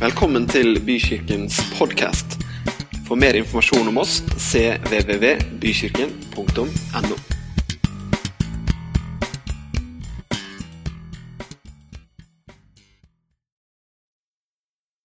[0.00, 2.40] Velkommen til Bykirkens podkast.
[3.04, 7.16] For mer informasjon om oss cvvvbykirken.no.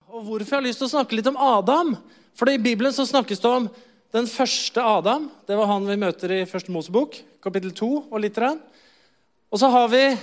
[0.07, 1.99] Og hvorfor jeg har lyst til å snakke litt om Adam?
[2.39, 3.67] For i Bibelen så snakkes det om
[4.15, 5.27] den første Adam.
[5.43, 8.39] Det var han vi møter i første Mosebok, kapittel 2 og litt.
[8.39, 8.63] rann.
[9.51, 10.15] Og så har vi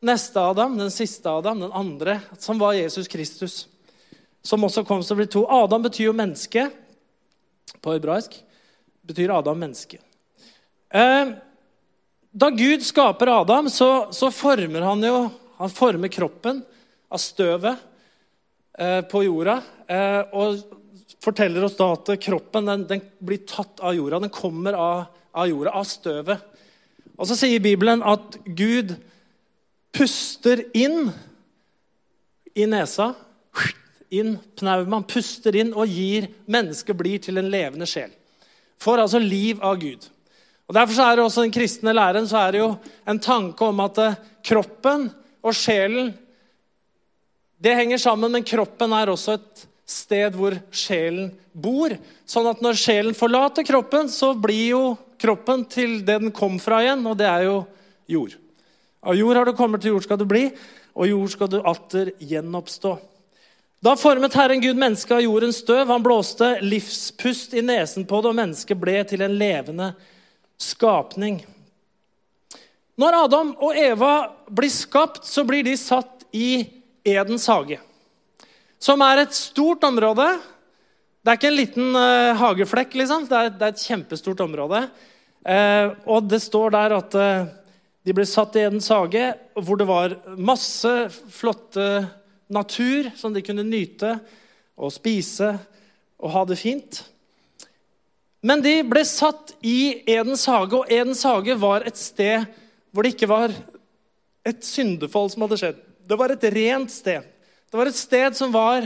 [0.00, 3.68] neste Adam, den siste Adam, den andre, som var Jesus Kristus.
[4.44, 5.44] Som også kom til å bli to.
[5.48, 6.68] Adam betyr jo menneske
[7.80, 8.36] på hebraisk.
[9.04, 9.98] betyr Adam menneske.
[10.88, 11.32] Eh,
[12.30, 16.64] da Gud skaper Adam, så, så former han jo Han former kroppen
[17.08, 17.78] av støvet
[18.78, 19.60] eh, på jorda.
[19.86, 20.64] Eh, og
[21.22, 24.18] forteller oss da at kroppen den, den blir tatt av jorda.
[24.24, 26.42] Den kommer av, av jorda, av støvet.
[27.14, 28.96] Og så sier Bibelen at Gud
[29.94, 31.12] puster inn
[32.58, 33.12] i nesa.
[34.12, 35.00] Inn pneuma.
[35.08, 38.12] Puster inn og gir mennesket blir til en levende sjel.
[38.82, 40.10] Får altså liv av Gud.
[40.68, 42.70] Og Derfor er det også den kristne læren så er det jo
[43.08, 45.10] en tanke om at eh, kroppen
[45.44, 46.14] og sjelen
[47.64, 51.94] det henger sammen, men kroppen er også et sted hvor sjelen bor.
[52.28, 54.82] Sånn at når sjelen forlater kroppen, så blir jo
[55.20, 57.58] kroppen til det den kom fra igjen, og det er jo
[58.10, 58.34] jord.
[59.04, 60.48] Av jord har du kommet, til jord skal du bli,
[60.92, 62.94] og jord skal du atter gjenoppstå.
[63.84, 65.90] Da formet Herren Gud mennesket av jordens støv.
[65.92, 69.90] Han blåste livspust i nesen på det, og mennesket ble til en levende
[70.56, 71.42] skapning.
[72.96, 74.14] Når Adam og Eva
[74.48, 76.64] blir skapt, så blir de satt i
[77.04, 77.76] Edens hage.
[78.80, 80.30] Som er et stort område.
[81.20, 83.28] Det er ikke en liten uh, hageflekk, liksom.
[83.28, 84.86] Det er, det er, et kjempestort område.
[85.44, 87.52] Uh, og det står der at uh,
[88.00, 90.98] de ble satt i Edens hage, hvor det var masse
[91.36, 92.06] flotte
[92.52, 94.16] natur som de kunne nyte
[94.74, 95.54] og spise
[96.18, 97.00] og ha det fint.
[98.44, 102.44] Men de ble satt i Edens hage, og Edens hage var et sted
[102.92, 103.54] hvor det ikke var
[104.44, 105.78] et syndefall som hadde skjedd.
[106.04, 107.24] Det var et rent sted.
[107.72, 108.84] Det var et sted som var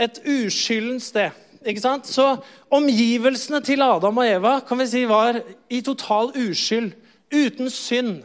[0.00, 1.36] et uskyldent sted.
[1.64, 2.08] Ikke sant?
[2.08, 2.24] Så
[2.72, 5.38] omgivelsene til Adam og Eva kan vi si var
[5.72, 6.92] i total uskyld,
[7.32, 8.24] uten synd.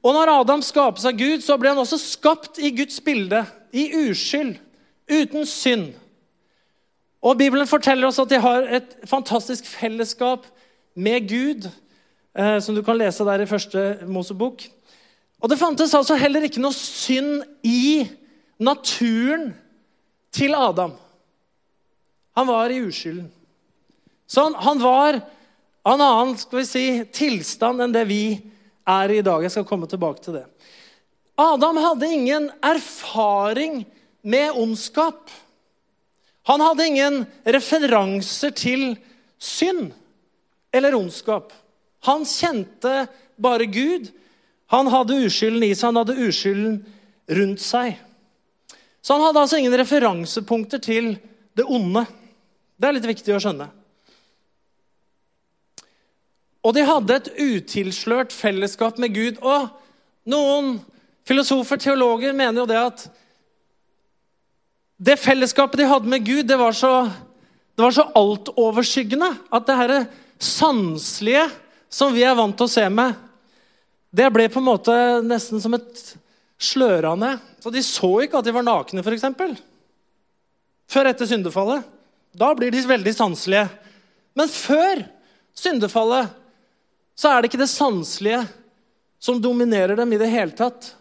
[0.00, 3.90] Og når Adam skapes av Gud, så ble han også skapt i Guds bilde, i
[4.08, 4.56] uskyld,
[5.10, 5.90] uten synd.
[7.20, 10.46] Og Bibelen forteller oss at de har et fantastisk fellesskap
[10.96, 11.68] med Gud,
[12.32, 14.64] eh, som du kan lese der i første Mosebok.
[15.40, 18.08] Og det fantes altså heller ikke noe synd i
[18.60, 19.52] naturen
[20.32, 20.96] til Adam.
[22.36, 23.28] Han var i uskylden.
[24.30, 25.20] Så han, han var
[25.84, 28.24] av en annen skal vi si, tilstand enn det vi
[28.88, 29.42] er i dag.
[29.44, 30.46] Jeg skal komme tilbake til det.
[31.40, 33.84] Adam hadde ingen erfaring
[34.22, 35.30] med ondskap.
[36.48, 38.94] Han hadde ingen referanser til
[39.40, 39.90] synd
[40.72, 41.52] eller ondskap.
[42.08, 43.06] Han kjente
[43.40, 44.10] bare Gud.
[44.70, 46.78] Han hadde uskylden i seg, han hadde uskylden
[47.40, 47.98] rundt seg.
[49.00, 51.14] Så han hadde altså ingen referansepunkter til
[51.56, 52.04] det onde.
[52.76, 53.66] Det er litt viktig å skjønne.
[56.60, 59.40] Og de hadde et utilslørt fellesskap med Gud.
[59.40, 59.70] Og
[60.28, 60.76] noen
[61.28, 63.06] filosofer, teologer, mener jo det at
[65.00, 67.08] det fellesskapet de hadde med Gud, det var så,
[67.72, 70.00] det var så altoverskyggende at det herre
[70.40, 71.46] sanselige
[71.90, 73.16] som vi er vant til å se med,
[74.12, 74.94] det ble på en måte
[75.24, 76.02] nesten som et
[76.60, 77.36] slørende.
[77.62, 79.24] Så de så ikke at de var nakne, f.eks.
[80.90, 81.86] Før etter syndefallet.
[82.36, 83.68] Da blir de veldig sanselige.
[84.38, 85.04] Men før
[85.56, 86.34] syndefallet
[87.14, 88.44] så er det ikke det sanselige
[89.20, 90.94] som dominerer dem i det hele tatt.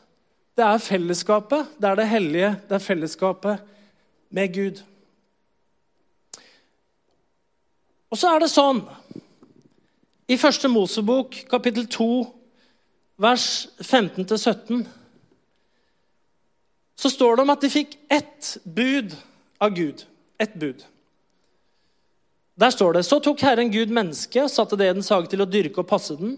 [0.57, 3.61] Det er fellesskapet, det er det hellige, det er fellesskapet
[4.35, 4.81] med Gud.
[8.09, 8.81] Og så er det sånn
[10.29, 12.09] i første Mosebok, kapittel 2,
[13.21, 13.47] vers
[13.81, 14.83] 15-17,
[16.99, 19.15] så står det om at de fikk ett bud
[19.63, 20.03] av Gud.
[20.39, 20.83] Ett bud.
[22.59, 25.49] Der står det Så tok Herren Gud mennesket satte det i dens hage til å
[25.49, 26.37] dyrke og passe den.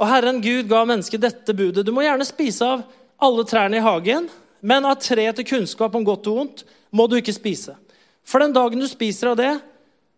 [0.00, 1.84] Og Herren Gud ga mennesket dette budet.
[1.86, 2.86] Du må gjerne spise av
[3.20, 4.30] alle trærne i hagen,
[4.64, 6.64] men av treet til kunnskap om godt og vondt
[6.96, 7.76] må du ikke spise.
[8.24, 9.52] For den dagen du spiser av det,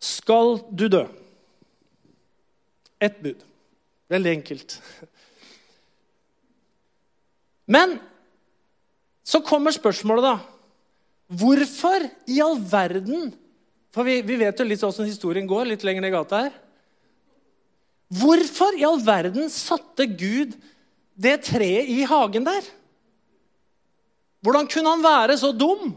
[0.02, 1.02] skal du dø.
[3.02, 3.42] Ett bud.
[4.10, 4.78] Veldig enkelt.
[7.66, 7.98] Men
[9.26, 10.34] så kommer spørsmålet, da.
[11.42, 13.32] Hvorfor i all verden
[13.92, 16.54] for vi, vi vet jo litt åssen historien går litt lenger ned i gata her.
[18.12, 20.56] Hvorfor i all verden satte Gud
[21.16, 22.64] det treet i hagen der?
[24.42, 25.92] Hvordan kunne han være så dum?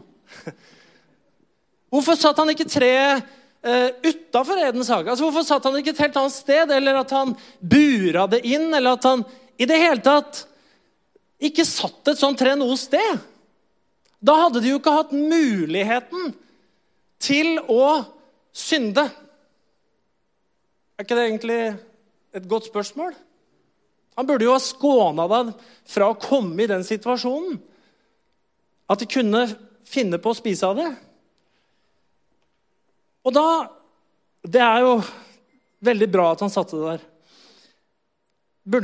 [1.92, 3.24] Hvorfor satt han ikke treet
[3.66, 5.10] uh, utafor Edens hage?
[5.10, 6.72] Altså, hvorfor satt han ikke et helt annet sted?
[6.76, 8.68] Eller at han bura det inn?
[8.70, 9.24] Eller at han
[9.56, 10.44] i det hele tatt
[11.42, 13.20] ikke satt et sånt tre noe sted?
[14.24, 16.32] Da hadde de jo ikke hatt muligheten
[17.22, 18.04] til å
[18.56, 19.06] synde.
[20.96, 21.60] Er ikke det egentlig
[22.36, 23.14] et godt spørsmål?
[24.16, 25.52] Han burde jo ha skåna deg
[25.88, 27.58] fra å komme i den situasjonen.
[28.88, 29.44] At de kunne
[29.86, 30.90] finne på å spise av det.
[33.26, 33.48] Og da
[34.46, 35.00] Det er jo
[35.82, 37.00] veldig bra at han satte det der.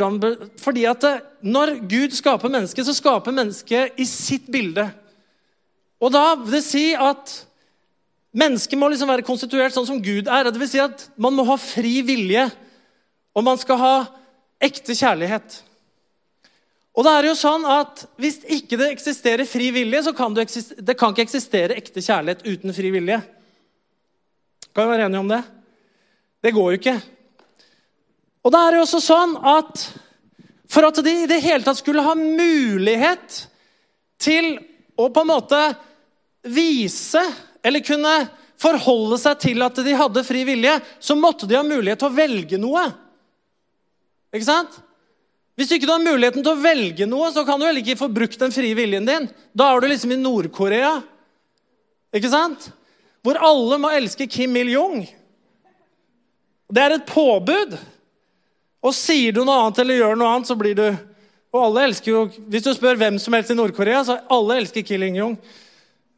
[0.02, 0.16] Han,
[0.58, 1.12] fordi at det,
[1.46, 4.88] når Gud skaper mennesket, så skaper mennesket i sitt bilde.
[6.02, 7.30] Og da vil det si at
[8.32, 10.48] mennesket må liksom være konstituert sånn som Gud er.
[10.48, 12.48] Det vil si at man må ha fri vilje,
[13.36, 13.94] og man skal ha
[14.62, 15.60] ekte kjærlighet.
[16.92, 20.44] Og det er jo sånn at Hvis ikke det eksisterer fri vilje, så kan det,
[20.76, 23.22] det kan ikke eksistere ekte kjærlighet uten fri vilje.
[24.72, 25.42] Kan vi være enige om det?
[26.42, 26.96] Det går jo ikke.
[28.42, 29.86] Og det er jo også sånn at
[30.72, 33.42] for at de i det hele tatt skulle ha mulighet
[34.22, 34.54] til
[34.96, 35.60] å på en måte
[36.48, 37.22] vise
[37.62, 38.14] eller kunne
[38.62, 42.16] forholde seg til at de hadde fri vilje, så måtte de ha mulighet til å
[42.16, 42.84] velge noe.
[44.32, 44.78] Ikke sant?
[45.58, 48.08] Hvis du ikke har muligheten til å velge noe, så kan du heller ikke få
[48.12, 49.28] brukt den frie viljen din.
[49.52, 50.94] Da er du liksom i Nord-Korea,
[52.12, 52.70] ikke sant?
[53.22, 55.04] Hvor alle må elske Kim Il-jung.
[56.72, 57.76] Det er et påbud.
[58.82, 60.86] Og sier du noe annet eller gjør noe annet, så blir du
[61.52, 62.20] Og alle elsker jo
[62.50, 65.36] Hvis du spør hvem som helst i Nord-Korea, så alle elsker Kim Il-jung.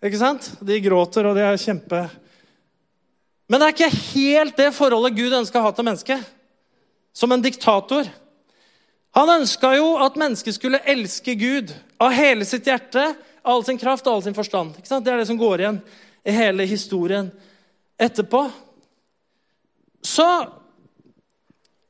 [0.05, 0.51] Ikke sant?
[0.61, 2.03] De gråter, og de er kjempe
[3.49, 6.33] Men det er ikke helt det forholdet Gud ønsker å ha til mennesket
[7.15, 8.09] som en diktator.
[9.15, 11.71] Han ønska jo at mennesket skulle elske Gud
[12.03, 13.05] av hele sitt hjerte,
[13.47, 14.75] all sin kraft og all sin forstand.
[14.81, 15.79] Det er det som går igjen
[16.27, 17.29] i hele historien
[18.01, 18.49] etterpå.
[20.03, 20.27] Så,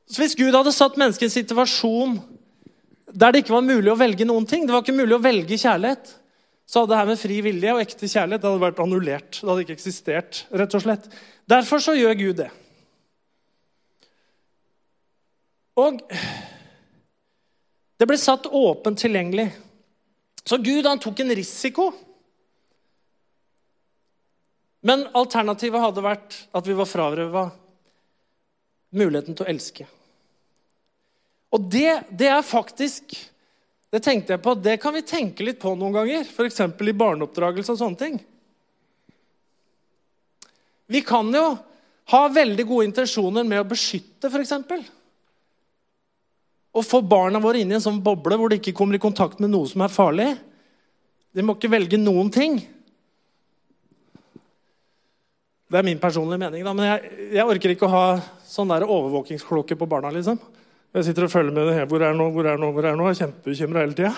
[0.05, 2.19] så hvis Gud hadde satt mennesket i en situasjon
[3.15, 5.57] der det ikke var mulig å velge noen ting, det var ikke mulig å velge
[5.57, 6.13] kjærlighet,
[6.65, 9.37] så hadde det her med fri vilje og ekte kjærlighet det hadde vært annullert.
[9.37, 11.09] Det hadde ikke eksistert, rett og slett.
[11.49, 12.49] Derfor så gjør Gud det.
[15.77, 15.99] Og
[17.99, 19.49] det ble satt åpent tilgjengelig.
[20.45, 21.89] Så Gud han tok en risiko.
[24.85, 27.45] Men alternativet hadde vært at vi var frarøva
[28.95, 29.87] muligheten til å elske.
[31.55, 33.15] Og det, det, er faktisk
[33.95, 36.27] Det tenkte jeg på, det kan vi tenke litt på noen ganger.
[36.27, 36.59] F.eks.
[36.59, 38.19] i barneoppdragelse og sånne ting.
[40.91, 41.45] Vi kan jo
[42.11, 44.51] ha veldig gode intensjoner med å beskytte, f.eks
[46.75, 49.39] å få barna våre inn i en sånn boble hvor de ikke kommer i kontakt
[49.39, 50.33] med noe som er farlig.
[51.31, 52.57] De må ikke velge noen ting.
[55.71, 58.03] Det er min personlige mening, da, men jeg, jeg orker ikke å ha
[58.47, 60.11] sånn der overvåkingsklokke på barna.
[60.13, 60.37] liksom.
[60.93, 61.87] Jeg sitter og følger med det.
[61.89, 63.07] Hvor er nå, hvor er nå, hvor er nå?
[63.09, 64.13] Jeg er kjempebekymra hele tida.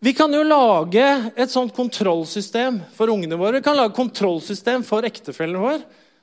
[0.00, 1.06] Vi kan jo lage
[1.36, 3.58] et sånt kontrollsystem for ungene våre.
[3.58, 5.82] Vi kan lage kontrollsystem for ektefellen vår,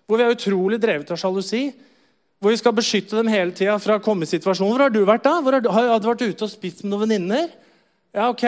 [0.09, 1.67] hvor vi er utrolig drevet av sjalusi.
[2.41, 4.73] Hvor vi skal beskytte dem hele tida fra å komme i situasjoner.
[4.73, 5.35] Hvor har du vært da?
[5.41, 7.47] Hvor har du, har du vært ute og spist med noen venninner?
[8.13, 8.45] Ja, ok.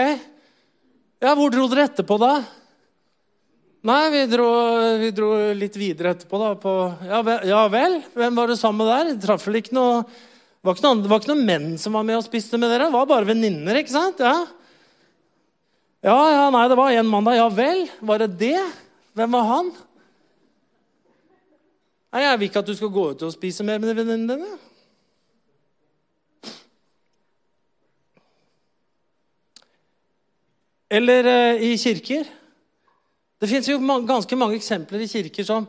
[1.19, 2.33] Ja, Hvor dro dere etterpå, da?
[3.79, 4.47] Nei, vi dro,
[4.99, 6.49] vi dro litt videre etterpå, da.
[6.59, 6.71] På,
[7.07, 9.11] ja, vel, ja, vel, Hvem var du sammen med der?
[9.13, 10.01] Det traff vel ikke noe
[10.59, 12.89] det var, noen, det var ikke noen menn som var med og spiste med dere.
[12.89, 14.19] Det var bare venninner, ikke sant?
[14.19, 14.33] Ja.
[16.03, 17.37] ja, ja, nei, det var en mann da.
[17.37, 18.57] Ja vel, var det det?
[19.15, 19.69] Hvem var han?
[22.11, 24.57] Nei, Jeg vil ikke at du skal gå ut og spise mer med venninnene dine.
[30.99, 32.27] Eller eh, i kirker.
[33.39, 33.69] Det fins
[34.07, 35.67] ganske mange eksempler i kirker som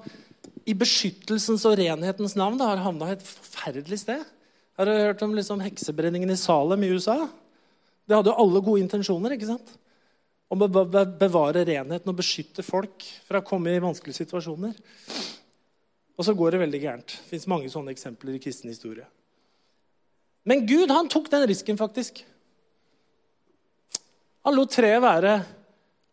[0.69, 4.25] i beskyttelsens og renhetens navn da, har havna et forferdelig sted.
[4.79, 7.29] Har du hørt om liksom, heksebrenningen i Salem i USA?
[8.09, 9.37] Det hadde jo alle gode intensjoner.
[9.37, 9.75] ikke sant?
[10.51, 10.69] Om å
[11.21, 14.75] bevare renheten og beskytte folk fra å komme i vanskelige situasjoner.
[16.19, 17.15] Og så går det veldig gærent.
[17.15, 19.07] Det fins mange sånne eksempler i kristen historie.
[20.49, 22.25] Men Gud han tok den risken, faktisk.
[24.49, 25.39] Han lot treet være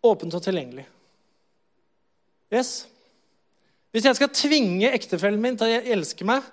[0.05, 0.85] åpent og tilgjengelig.
[2.53, 2.87] Yes.
[3.91, 6.45] Hvis jeg skal tvinge ektefellen min til å elske meg,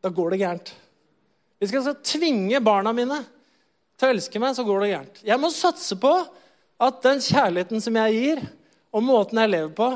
[0.00, 0.72] da går det gærent.
[1.60, 3.18] Hvis jeg skal tvinge barna mine
[4.00, 5.20] til å elske meg, så går det gærent.
[5.26, 6.12] Jeg må satse på
[6.80, 8.44] at den kjærligheten som jeg gir,
[8.90, 9.90] og måten jeg lever på,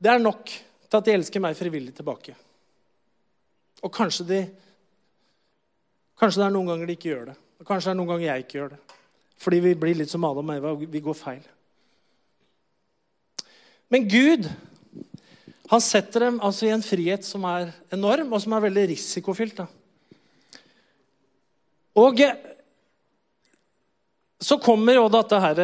[0.00, 2.32] det er nok til at de elsker meg frivillig tilbake.
[3.84, 4.40] Og kanskje, de,
[6.18, 7.36] kanskje det er noen ganger de ikke gjør det.
[7.60, 8.80] Og kanskje det er noen ganger jeg ikke gjør det.
[9.38, 11.44] Fordi vi blir litt som Adam og Eva, vi går feil.
[13.88, 14.48] Men Gud
[15.68, 19.60] han setter dem altså i en frihet som er enorm, og som er veldig risikofylt.
[19.60, 19.66] Da.
[21.98, 22.22] Og
[24.40, 25.60] så kommer jo dette, her,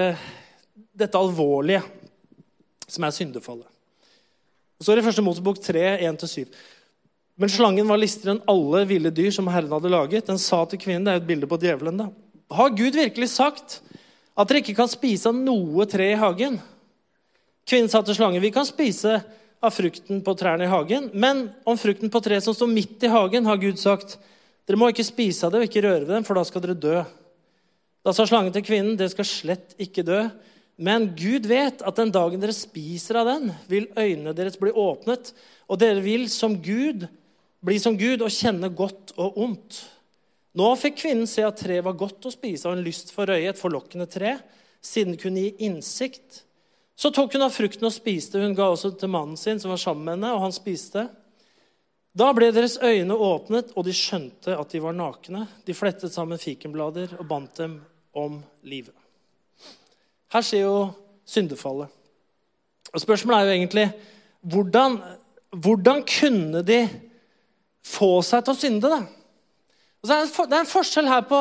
[0.93, 1.81] dette alvorlige,
[2.85, 3.71] som er syndefallet.
[4.83, 6.53] Så er det første Mosebok 3, 1-7.
[7.41, 10.29] Men slangen var listigere enn alle ville dyr som Herren hadde laget.
[10.29, 12.11] Den sa til kvinnen Det er jo et bilde på djevelen, da.
[12.53, 13.81] Har Gud virkelig sagt
[14.37, 16.61] at dere ikke kan spise av noe tre i hagen?
[17.65, 19.19] Kvinnen sa til slangen, vi kan spise
[19.65, 23.13] av frukten på trærne i hagen, men om frukten på treet som står midt i
[23.13, 24.19] hagen, har Gud sagt,
[24.69, 26.77] dere må ikke spise av det og ikke røre ved dem, for da skal dere
[26.77, 26.99] dø.
[28.05, 30.21] Da sa slangen til kvinnen, dere skal slett ikke dø,
[30.77, 35.33] men Gud vet at den dagen dere spiser av den, vil øynene deres bli åpnet,
[35.71, 37.07] og dere vil som Gud
[37.65, 39.81] bli som Gud og kjenne godt og ondt.
[40.55, 43.55] Nå fikk kvinnen se at treet var godt å spise og en lyst for øyet,
[43.55, 44.37] et forlokkende tre,
[44.85, 46.44] siden det kunne gi innsikt.
[46.97, 48.39] Så tok hun av frukten og spiste.
[48.43, 51.09] Hun ga også til mannen sin, som var sammen med henne, og han spiste.
[52.15, 55.49] Da ble deres øyne åpnet, og de skjønte at de var nakne.
[55.67, 57.81] De flettet sammen fikenblader og bandt dem
[58.15, 58.95] om livet.
[60.31, 60.79] Her skjer jo
[61.27, 61.91] syndefallet.
[62.95, 63.89] Og Spørsmålet er jo egentlig
[64.45, 65.01] hvordan,
[65.51, 66.85] hvordan kunne de
[67.85, 68.91] få seg til å synde?
[68.93, 69.03] da?
[70.05, 70.19] det
[70.53, 71.41] er en forskjell her på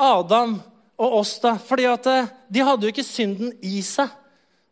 [0.00, 0.56] Adam
[1.00, 1.38] og oss.
[1.42, 4.08] da, fordi at eh, De hadde jo ikke synden i seg.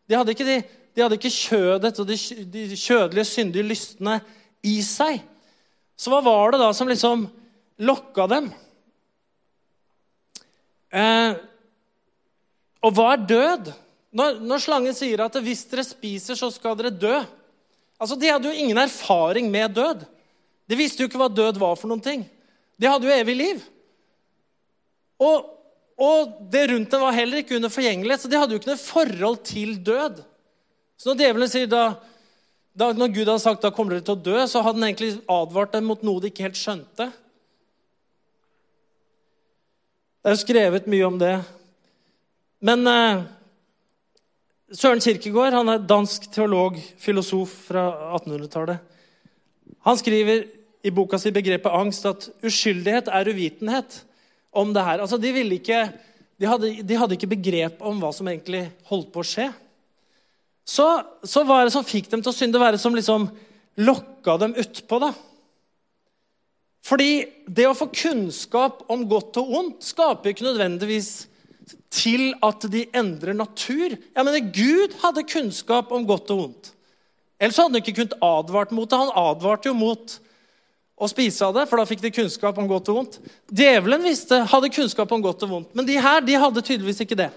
[0.09, 0.57] De hadde ikke, de,
[0.95, 2.17] de hadde ikke kjødet og de,
[2.49, 4.15] de, kjødelige, syndige lystne
[4.65, 5.21] i seg.
[5.99, 7.27] Så hva var det da som liksom
[7.85, 8.49] lokka dem?
[10.89, 11.37] Eh,
[12.81, 13.69] og hva er død?
[14.17, 17.19] Når, når, slangen sier at hvis dere spiser, så skal dere dø
[17.99, 20.05] Altså, De hadde jo ingen erfaring med død.
[20.71, 22.21] De visste jo ikke hva død var for noen ting.
[22.79, 23.63] De hadde jo evig liv.
[25.19, 25.49] Og,
[25.99, 28.79] og det rundt dem var heller ikke under forgjengelighet, så de hadde jo ikke noe
[28.79, 30.21] forhold til død.
[30.99, 31.83] Så når djevelen sier da,
[32.79, 35.17] da Når Gud hadde sagt da kommer dere til å dø, så hadde han egentlig
[35.27, 37.09] advart dem mot noe de ikke helt skjønte.
[40.19, 41.33] Det er jo skrevet mye om det.
[42.63, 43.25] Men eh,
[44.75, 47.87] Søren Kirkegård han er dansk teolog, filosof fra
[48.19, 48.79] 1800-tallet.
[49.87, 50.45] Han skriver
[50.83, 54.03] i boka si 'Begrepet angst' at uskyldighet er uvitenhet
[54.51, 55.03] om det her.
[55.03, 55.81] Altså, de, ikke,
[56.39, 59.49] de, hadde, de, hadde, ikke begrep om hva som egentlig holdt på å skje.
[60.69, 60.85] Så,
[61.25, 62.61] så hva det som fikk dem til å synde?
[62.61, 63.29] Det som liksom
[63.81, 65.01] lokka dem utpå?
[65.01, 65.13] da?
[66.85, 67.11] Fordi
[67.45, 71.27] det å få kunnskap om godt og ondt skaper ikke nødvendigvis
[71.93, 73.95] til at de endrer natur.
[73.97, 76.71] Jeg mener, Gud hadde kunnskap om godt og ondt.
[77.39, 78.99] Ellers hadde han ikke kunnet advart mot det.
[78.99, 80.17] Han advarte jo mot
[80.99, 83.19] å spise av det, for da fikk de kunnskap om godt og vondt.
[83.47, 87.17] Djevelen visste, hadde kunnskap om godt og vondt, men de her de hadde tydeligvis ikke
[87.21, 87.29] det.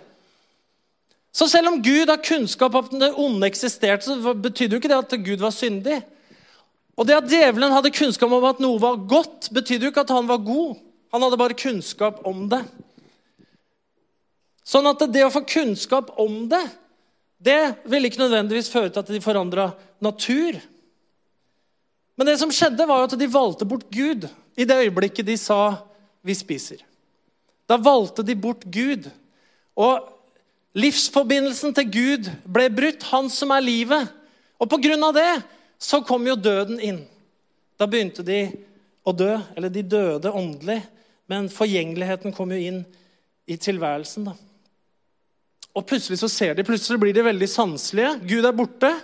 [1.32, 4.98] Så selv om Gud har kunnskap om det onde eksisterte, så betydde jo ikke det
[4.98, 6.02] at Gud var syndig.
[6.98, 10.12] Og det at djevelen hadde kunnskap om at noe var godt, betydde jo ikke at
[10.12, 10.76] han var god.
[11.14, 12.60] Han hadde bare kunnskap om det.
[14.66, 16.62] Sånn at det å få kunnskap om det,
[17.42, 19.70] det ville ikke nødvendigvis føre til at de forandra
[20.04, 20.60] natur.
[22.22, 25.82] Men det som skjedde, var at de valgte bort Gud i det øyeblikket de sa
[26.22, 26.84] 'vi spiser'.
[27.66, 29.10] Da valgte de bort Gud.
[29.74, 30.06] Og
[30.72, 34.12] livsforbindelsen til Gud ble brutt, han som er livet.
[34.60, 35.42] Og på grunn av det
[35.80, 37.00] så kom jo døden inn.
[37.76, 38.52] Da begynte de
[39.04, 39.40] å dø.
[39.56, 40.78] Eller de døde åndelig,
[41.26, 42.84] men forgjengeligheten kom jo inn
[43.48, 44.24] i tilværelsen.
[44.24, 44.36] da.
[45.74, 48.20] Og plutselig så ser de, plutselig blir de veldig sanselige.
[48.28, 48.94] Gud er borte.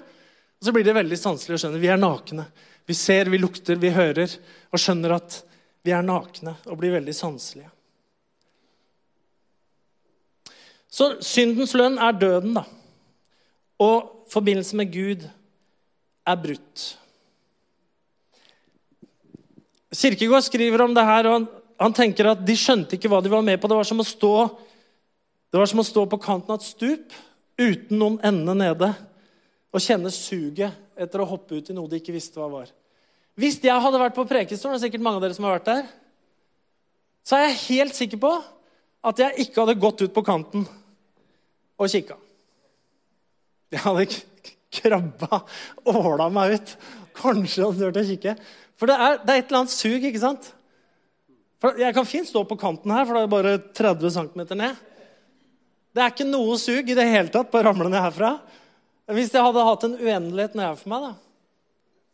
[0.60, 2.46] Og så blir de veldig sanselige og skjønner vi er nakne.
[2.88, 4.32] Vi ser, vi lukter, vi hører
[4.72, 5.42] og skjønner at
[5.84, 7.68] vi er nakne og blir veldig sanselige.
[10.88, 12.64] Så syndens lønn er døden, da.
[13.84, 15.26] Og forbindelsen med Gud
[16.28, 16.86] er brutt.
[19.92, 21.46] Kirkegård skriver om det her, og han,
[21.80, 23.68] han, tenker at de skjønte ikke hva de var med på.
[23.68, 24.32] Det var som å stå,
[25.52, 27.16] det var som å stå på kanten av et stup
[27.60, 28.90] uten noen ende nede
[29.68, 32.70] og kjenne suget etter å hoppe ut i noe de ikke visste hva var.
[33.38, 35.68] Hvis jeg hadde vært på Prekestolen, det er sikkert mange av dere som har vært
[35.68, 35.90] der,
[37.28, 38.32] så er jeg helt sikker på
[39.08, 40.64] at jeg ikke hadde gått ut på kanten
[41.78, 42.16] og kikka.
[43.70, 44.06] Jeg hadde
[44.74, 45.42] krabba
[45.92, 46.74] åla meg ut.
[47.18, 48.34] Kanskje hadde turt å kikke.
[48.78, 50.52] For det er, det er, et eller annet sug, ikke sant?
[51.58, 54.84] For jeg kan fint stå på kanten her, for det er bare 30 cm ned.
[55.94, 58.36] Det er ikke noe sug i det hele tatt på å ramle ned herfra.
[59.08, 61.12] Hvis jeg hadde hatt en uendelighet nedenfor meg, da,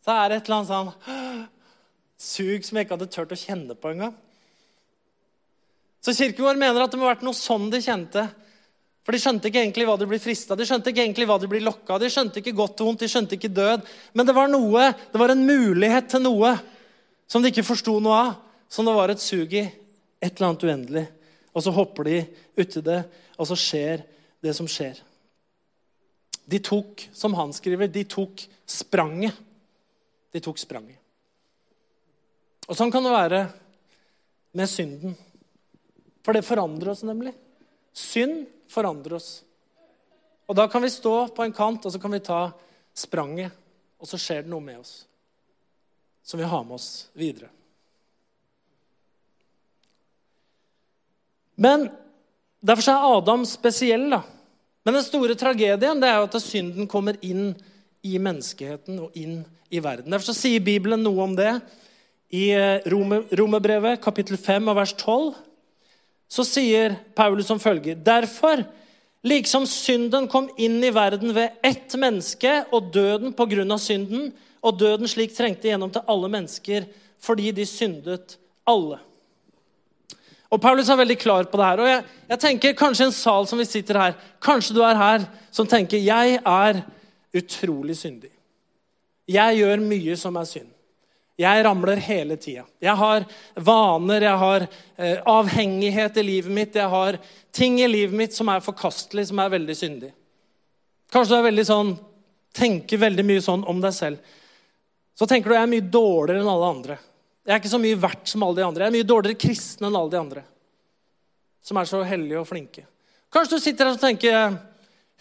[0.05, 1.49] så er det et eller annet sånn
[2.25, 4.13] sug som jeg ikke hadde turt å kjenne på engang.
[6.05, 8.23] Så Kirkegård mener at det må ha vært noe sånn de kjente.
[9.05, 11.49] For de skjønte ikke egentlig hva de blir frista, de skjønte ikke egentlig hva de
[11.49, 13.83] blir lokka, de skjønte ikke godt og vondt, de skjønte ikke død.
[14.17, 16.55] Men det var noe, det var en mulighet til noe
[17.29, 18.31] som de ikke forsto noe av.
[18.71, 19.61] Som det var et sug i.
[20.17, 21.03] Et eller annet uendelig.
[21.53, 22.15] Og så hopper de
[22.57, 22.97] uti det,
[23.37, 24.01] og så skjer
[24.43, 24.97] det som skjer.
[26.45, 29.33] De tok, som han skriver, de tok spranget.
[30.31, 30.99] De tok spranget.
[32.69, 33.41] Og sånn kan det være
[34.57, 35.15] med synden.
[36.25, 37.33] For det forandrer oss nemlig.
[37.95, 39.29] Synd forandrer oss.
[40.45, 42.51] Og Da kan vi stå på en kant og så kan vi ta
[42.95, 43.51] spranget,
[43.99, 45.03] og så skjer det noe med oss
[46.25, 47.49] som vi har med oss videre.
[51.55, 51.89] Men
[52.65, 54.09] Derfor er Adam spesiell.
[54.09, 54.23] da.
[54.85, 57.55] Men den store tragedien det er jo at synden kommer inn
[58.05, 59.39] i menneskeheten og inn
[59.73, 60.13] i verden.
[60.13, 61.55] Derfor sier Bibelen noe om det.
[62.35, 65.33] I eh, Romerbrevet kapittel 5 og vers 12
[66.35, 68.61] så sier Paulus som følger.: Derfor,
[69.25, 74.31] liksom synden kom inn i verden ved ett menneske, og døden på grunn av synden,
[74.61, 76.87] og døden slik trengte gjennom til alle mennesker
[77.25, 78.35] fordi de syndet
[78.69, 78.99] alle.
[80.55, 81.81] Og Paulus er veldig klar på det her.
[81.83, 85.25] og jeg, jeg tenker Kanskje en sal som vi sitter her, kanskje du er her
[85.51, 86.79] som tenker jeg er
[87.35, 88.31] utrolig syndig.
[89.27, 90.71] Jeg gjør mye som er synd.
[91.35, 92.63] Jeg ramler hele tida.
[92.79, 93.25] Jeg har
[93.59, 96.77] vaner, jeg har eh, avhengighet i livet mitt.
[96.79, 97.17] Jeg har
[97.51, 100.13] ting i livet mitt som er forkastelig, som er veldig syndig.
[101.11, 101.91] Kanskje du er veldig sånn,
[102.55, 104.39] tenker veldig mye sånn om deg selv.
[105.19, 106.97] Så tenker du jeg er mye dårligere enn alle andre.
[107.45, 108.81] Jeg er ikke så mye verdt som alle de andre.
[108.83, 110.41] Jeg er mye dårligere kristen enn alle de andre.
[111.61, 112.85] Som er så hellige og flinke.
[113.33, 114.55] Kanskje du sitter her og tenker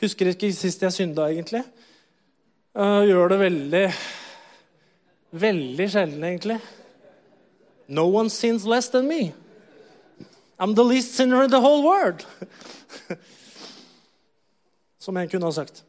[0.03, 1.61] Husker ikke sist jeg synda, egentlig.
[2.75, 3.85] Jeg gjør det veldig
[5.35, 6.59] Veldig sjelden, egentlig.
[7.89, 9.35] No one sins less than me.
[10.59, 12.25] I'm the least sinner in the whole world.
[14.99, 15.83] Som en kunne ha sagt.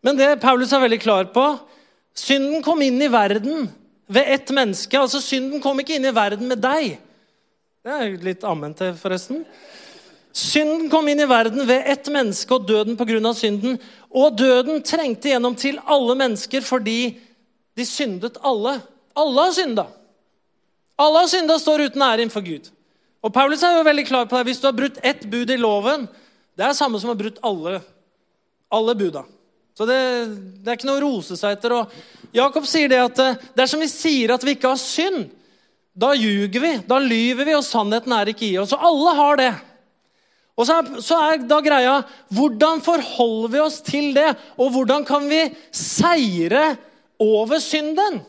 [0.00, 1.46] Men det Paulus er veldig klar på
[2.14, 3.68] Synden kom inn i verden
[4.12, 4.98] ved ett menneske.
[4.98, 6.98] Altså, Synden kom ikke inn i verden med deg.
[7.82, 9.42] Det er litt ammen til, forresten.
[10.32, 13.34] Synden kom inn i verden ved ett menneske og døden pga.
[13.34, 13.78] synden.
[14.10, 17.18] Og døden trengte gjennom til alle mennesker fordi
[17.76, 18.80] de syndet alle.
[19.16, 19.86] Alle har synda.
[20.96, 22.70] Alle har synda står uten ære innenfor Gud.
[23.22, 24.46] Og Paulus er jo veldig klar på det.
[24.46, 26.08] Hvis du har brutt ett bud i loven,
[26.56, 27.80] det er det samme som å ha brutt alle,
[28.72, 29.24] alle buda.
[29.76, 29.98] Så det,
[30.60, 31.74] det, er ikke noe å rose seg etter.
[31.78, 35.30] Og Jakob sier det at eh, dersom vi sier at vi ikke har synd,
[35.92, 38.72] da ljuger vi, da lyver vi, og sannheten er ikke i oss.
[38.76, 39.52] Og alle har det.
[40.56, 41.94] Og så er, så er, da greia
[42.32, 44.28] hvordan forholder vi oss til det?
[44.60, 46.74] Og hvordan kan vi seire
[47.20, 48.20] over synden?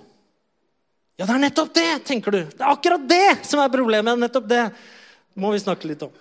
[1.19, 2.41] Ja, det er nettopp det, tenker du.
[2.49, 4.19] Det er akkurat det som er problemet.
[4.19, 4.63] Nettopp det
[5.39, 6.13] må vi snakke litt om.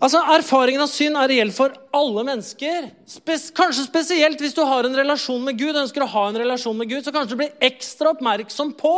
[0.00, 2.88] Altså, Erfaringen av synd er reell for alle mennesker.
[3.08, 6.76] Spes kanskje spesielt hvis du har en relasjon med Gud, ønsker å ha en relasjon
[6.78, 8.94] med Gud, så kanskje du blir ekstra oppmerksom på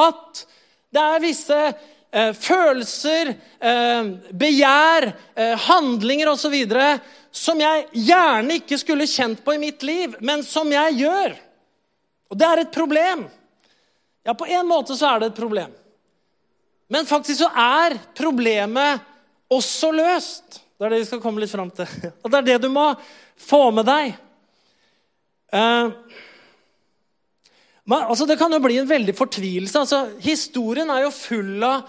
[0.00, 0.44] at
[0.94, 6.54] det er visse eh, følelser, eh, begjær, eh, handlinger osv.
[7.34, 11.34] som jeg gjerne ikke skulle kjent på i mitt liv, men som jeg gjør.
[12.30, 13.26] Og det er et problem.
[14.24, 15.74] Ja, på en måte så er det et problem.
[16.88, 19.02] Men faktisk så er problemet
[19.54, 20.60] også løst.
[20.74, 21.88] Det er det vi skal komme litt fram til.
[22.22, 22.90] Og det er det du må
[23.40, 24.14] få med deg.
[25.54, 25.92] Uh,
[27.84, 29.84] men, altså, det kan jo bli en veldig fortvilelse.
[29.84, 31.84] Altså, historien er jo full av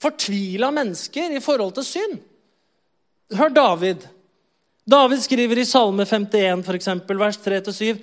[0.00, 2.20] fortvila mennesker i forhold til synd.
[3.36, 4.06] Hør David.
[4.90, 8.00] David skriver i Salme 51, for eksempel, vers 3-7.: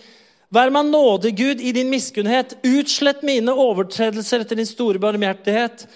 [0.54, 2.56] Vær meg nådig, Gud, i din miskunnhet.
[2.64, 5.88] Utslett mine overtredelser etter din store barmhjertighet.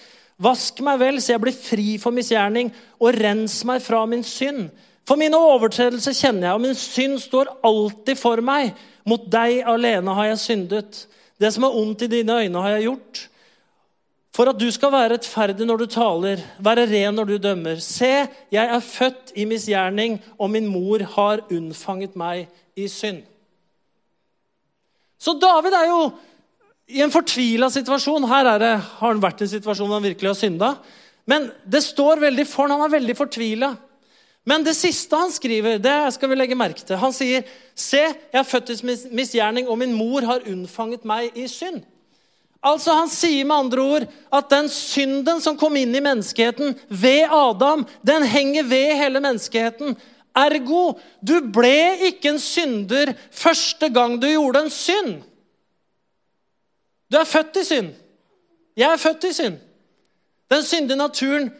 [0.42, 4.70] Vask meg vel, så jeg blir fri for misgjerning, og rens meg fra min synd.
[5.06, 8.72] For mine overtredelser kjenner jeg, og min synd står alltid for meg.
[9.08, 11.04] Mot deg alene har jeg syndet.
[11.38, 13.26] Det som er ondt i dine øyne, har jeg gjort.
[14.32, 17.82] For at du skal være rettferdig når du taler, være ren når du dømmer.
[17.84, 18.12] Se,
[18.54, 22.46] jeg er født i misgjerning, og min mor har unnfanget meg
[22.78, 23.20] i synd.
[25.20, 25.98] Så David er jo
[26.92, 28.26] i en fortvila situasjon.
[28.28, 30.74] Her det, har han vært i en situasjon hvor han virkelig har synda.
[31.28, 32.76] Men det står veldig for han.
[32.76, 33.72] Han er veldig fortvila.
[34.48, 36.98] Men det siste han skriver, det skal vi legge merke til.
[36.98, 38.76] Han sier, 'Se, jeg er født i
[39.14, 41.84] misgjerning, og min mor har unnfanget meg i synd'.
[42.62, 47.26] Altså Han sier med andre ord at den synden som kom inn i menneskeheten ved
[47.30, 49.96] Adam, den henger ved hele menneskeheten.
[50.36, 55.18] Ergo, du ble ikke en synder første gang du gjorde en synd.
[57.12, 57.90] Du er født i synd.
[58.78, 59.58] Jeg er født i synd.
[60.52, 61.50] Den syndige naturen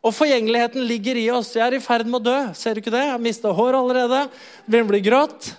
[0.00, 1.52] og forgjengeligheten ligger i oss.
[1.56, 2.38] Jeg er i ferd med å dø.
[2.56, 3.02] Ser du ikke det?
[3.04, 4.22] Jeg har mista hår allerede.
[4.64, 5.50] Begynner å bli grått.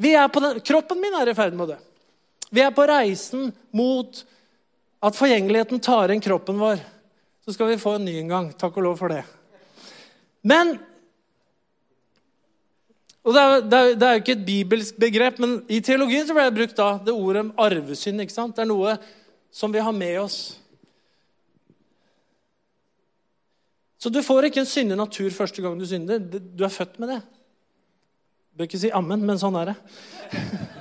[0.00, 1.78] Den, kroppen min er i ferd med å dø.
[2.56, 4.22] Vi er på reisen mot
[5.04, 6.80] at forgjengeligheten tar inn kroppen vår.
[7.44, 8.48] Så skal vi få en ny en gang.
[8.56, 9.22] Takk og lov for det.
[10.46, 10.78] Men
[13.26, 16.28] og det er, det, er, det er jo ikke et bibelsk begrep, men i teologien
[16.28, 18.22] så ble det brukt da det ordet om arvesynd.
[18.22, 18.54] ikke sant?
[18.54, 18.92] Det er noe
[19.50, 20.36] som vi har med oss.
[23.98, 26.20] Så du får ikke en syndig natur første gang du synder.
[26.22, 27.20] Du er født med det.
[28.52, 29.76] Du bør ikke si ammen, men sånn er det.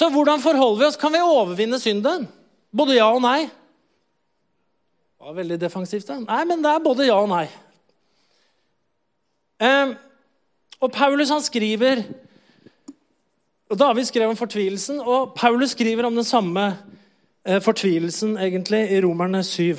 [0.00, 1.00] Så hvordan forholder vi oss?
[1.00, 2.28] Kan vi overvinne synden?
[2.70, 3.50] Både ja og nei.
[3.50, 6.06] Det var veldig defensivt.
[6.06, 6.20] da.
[6.22, 7.48] Nei, men det er både ja og nei.
[9.60, 9.94] Eh,
[10.80, 12.04] og Paulus han skriver
[13.70, 16.72] og David skrev om fortvilelsen, og Paulus skriver om den samme
[17.46, 19.78] eh, fortvilelsen egentlig i Romerne 7.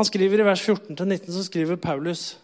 [0.00, 2.38] Han skriver i vers 14-19, så skriver Paulus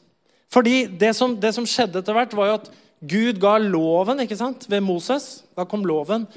[0.52, 2.70] Fordi det som, det som skjedde etter hvert, var jo at
[3.02, 5.42] Gud ga loven ikke sant, ved Moses.
[5.58, 6.28] Da kom loven.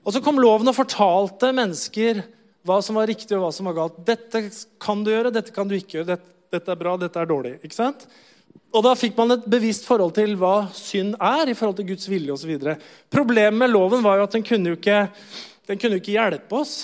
[0.00, 2.22] Og så kom loven og fortalte mennesker
[2.64, 4.00] hva som var riktig og hva som var galt.
[4.08, 4.46] Dette
[4.80, 6.14] kan du gjøre, dette kan du ikke gjøre.
[6.14, 7.58] Dette, dette er bra, dette er dårlig.
[7.60, 8.08] ikke sant?
[8.70, 12.06] Og da fikk man et bevisst forhold til hva synd er i forhold til Guds
[12.10, 12.52] vilje osv.
[13.10, 15.02] Problemet med loven var jo at den kunne jo ikke,
[15.66, 16.74] den kunne ikke hjelpe oss.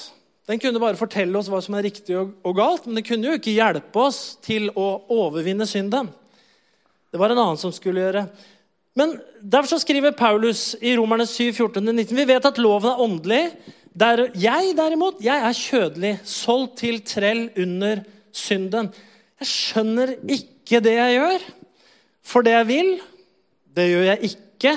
[0.50, 3.31] Den kunne bare fortelle oss hva som er riktig og, og galt, men den kunne
[3.31, 6.11] jo ikke hjelpe oss til å overvinne synden.
[7.11, 8.26] Det var en annen som skulle gjøre.
[8.98, 9.14] Men
[9.46, 13.42] Derfor så skriver Paulus i Romerne 7, 14-19 Vi vet at loven er åndelig.
[13.96, 18.02] Der jeg derimot, jeg er kjødelig, solgt til trell under
[18.35, 18.90] synden.
[19.40, 21.46] Jeg skjønner ikke det jeg gjør.
[22.26, 22.90] For det jeg vil,
[23.76, 24.74] det gjør jeg ikke.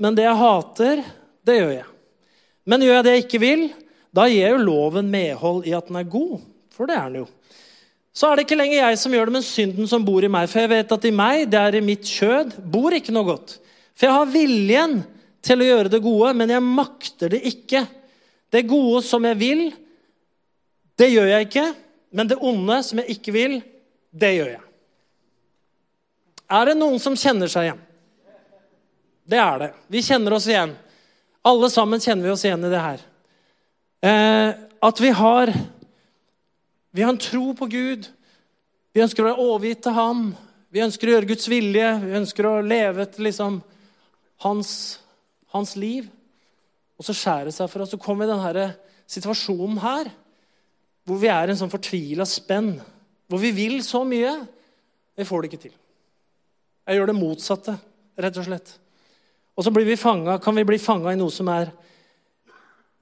[0.00, 1.02] Men det jeg hater,
[1.44, 1.88] det gjør jeg.
[2.64, 3.62] Men gjør jeg det jeg ikke vil,
[4.12, 6.40] da gir jo loven medhold i at den er god.
[6.72, 7.28] For det er den jo.
[8.12, 10.48] Så er det ikke lenger jeg som gjør det, men synden som bor i meg.
[10.52, 13.56] For jeg vet at i meg, det er i mitt kjød, bor ikke noe godt.
[13.96, 14.98] For jeg har viljen
[15.42, 17.86] til å gjøre det gode, men jeg makter det ikke.
[18.52, 19.62] Det gode som jeg vil,
[21.00, 21.66] det gjør jeg ikke.
[22.12, 23.56] Men det onde som jeg ikke vil,
[24.12, 24.64] det gjør jeg.
[26.52, 27.82] Er det noen som kjenner seg igjen?
[29.24, 29.70] Det er det.
[29.92, 30.74] Vi kjenner oss igjen.
[31.48, 33.04] Alle sammen kjenner vi oss igjen i det her.
[34.02, 34.50] Eh,
[34.82, 35.54] at vi har
[36.92, 38.04] Vi har en tro på Gud.
[38.92, 40.34] Vi ønsker å være overgitt til Ham.
[40.68, 41.86] Vi ønsker å gjøre Guds vilje.
[42.02, 43.62] Vi ønsker å leve etter liksom
[44.44, 44.72] hans,
[45.54, 46.10] hans liv.
[47.00, 47.94] Og så skjærer det seg for oss.
[47.94, 48.66] Så kommer vi i denne
[49.08, 50.10] situasjonen her,
[51.08, 52.74] hvor vi er i en sånn fortvila spenn.
[53.24, 54.34] Hvor vi vil så mye.
[55.16, 55.78] Vi får det ikke til.
[56.86, 57.76] Jeg gjør det motsatte,
[58.18, 58.72] rett og slett.
[59.56, 61.70] Og så vi fanget, kan vi bli fanga i noe som er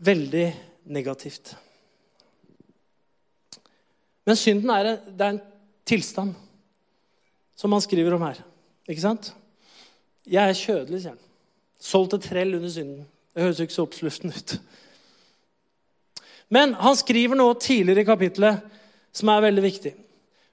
[0.03, 0.47] veldig
[0.90, 1.55] negativt.
[4.27, 5.43] Men synden er, det er en
[5.88, 6.35] tilstand,
[7.57, 8.43] som han skriver om her.
[8.88, 9.33] Ikke sant?
[10.29, 11.25] Jeg er kjødelig, sier han.
[11.81, 13.07] Solgt et trell under synden.
[13.33, 14.57] Det høres ikke så oppsluften ut.
[16.51, 18.79] Men han skriver noe tidligere i kapittelet
[19.14, 19.93] som er veldig viktig.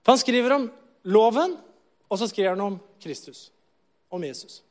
[0.06, 0.68] For Han skriver om
[1.10, 1.58] loven,
[2.08, 3.50] og så skriver han om Kristus.
[4.10, 4.62] Om Jesus.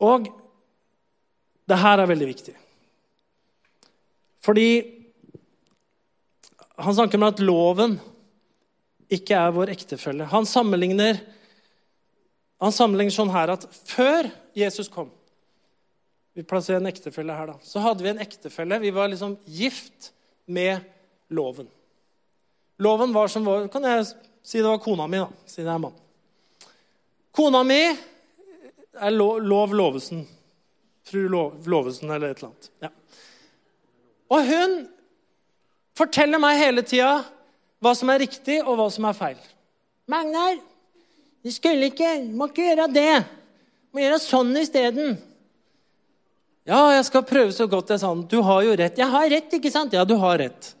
[0.00, 0.28] Og
[1.66, 2.54] det her er veldig viktig.
[4.44, 4.68] Fordi
[6.76, 7.96] han snakker om at loven
[9.12, 10.28] ikke er vår ektefelle.
[10.30, 11.18] Han sammenligner,
[12.62, 15.12] han sammenligner sånn her at før Jesus kom
[16.36, 17.54] Vi plasserer en ektefelle her, da.
[17.64, 18.76] Så hadde vi en ektefelle.
[18.82, 20.10] Vi var liksom gift
[20.44, 20.84] med
[21.32, 21.70] loven.
[22.76, 24.04] Loven var som vår Kan jeg
[24.46, 26.02] si det var kona mi, da, siden jeg er mann.
[27.34, 30.22] Kona mi er Lov, lov Lovesen.
[31.06, 32.70] Fru Lov, Lovesen eller et eller annet.
[32.82, 32.90] Ja.
[34.32, 34.76] Og hun
[35.98, 37.24] forteller meg hele tida
[37.82, 39.38] hva som er riktig, og hva som er feil.
[40.06, 40.60] 'Magnar,
[41.42, 43.24] du skulle ikke Må ikke gjøre det.
[43.26, 45.16] Du må gjøre sånn isteden.'
[46.66, 48.22] Ja, jeg skal prøve så godt jeg kan.
[48.26, 48.96] Du har jo rett.
[48.98, 49.92] Jeg har rett, ikke sant?
[49.94, 50.72] Ja, du har rett.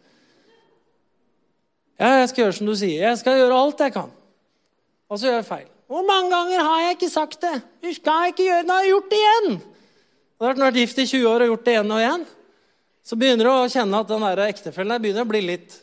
[1.96, 3.06] Ja, jeg skal gjøre som du sier.
[3.08, 4.12] Jeg skal gjøre alt jeg kan.
[5.08, 5.68] Og så gjør jeg feil.
[5.86, 7.54] Hvor mange ganger har jeg ikke sagt det?
[7.84, 8.68] Du skal ikke gjøre det.
[8.68, 9.54] Nå har jeg gjort det igjen.
[10.36, 12.26] Og da har du vært gift i 20 år og gjort det igjen og igjen.
[13.06, 15.78] Så begynner du å kjenne at den der ektefellen begynner å bli litt,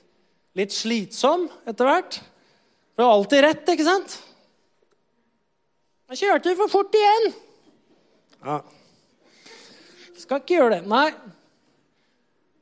[0.59, 2.19] litt slitsom etter hvert.
[2.93, 4.17] For du har alltid rett, ikke sant?
[6.13, 7.29] Jeg kjørte for fort igjen.
[8.43, 8.59] Ja.
[10.19, 10.83] Skal ikke gjøre det.
[10.91, 11.07] Nei.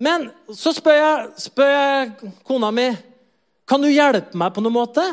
[0.02, 2.88] Men så spør jeg, spør jeg kona mi
[3.72, 5.04] kan du hjelpe meg på noen måte.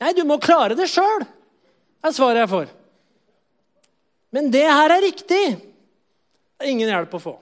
[0.00, 1.24] Nei, du må klare det sjøl,
[2.04, 2.74] er svaret jeg får.
[4.36, 5.44] Men det her er riktig.
[5.56, 7.32] Det er ingen hjelp å få.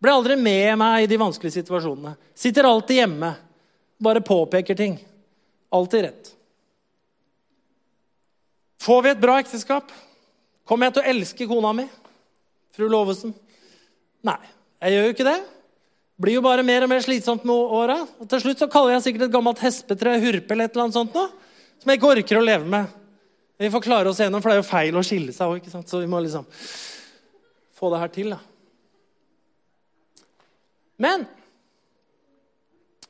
[0.00, 2.14] Blir aldri med meg i de vanskelige situasjonene.
[2.32, 3.32] Sitter alltid hjemme.
[4.00, 4.96] Bare påpeker ting.
[5.74, 6.32] Alltid rett.
[8.82, 9.92] Får vi et bra ekteskap?
[10.68, 11.84] Kommer jeg til å elske kona mi?
[12.72, 13.34] Fru Lovesen?
[14.24, 14.38] Nei,
[14.80, 15.38] jeg gjør jo ikke det.
[16.18, 18.00] Blir jo bare mer og mer slitsomt med åra.
[18.18, 20.98] Og til slutt så kaller jeg sikkert et gammelt hespetre hurpe eller et eller annet
[20.98, 21.30] sånt noe,
[21.78, 22.94] som jeg ikke orker å leve med.
[23.58, 25.66] Vi får klare oss gjennom, for det er jo feil å skille seg òg.
[25.70, 26.46] Så vi må liksom
[27.78, 28.34] få det her til.
[28.34, 28.40] da.
[30.98, 31.26] Men